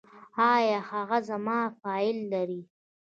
[0.51, 2.61] ایا هغه زما فایل لري؟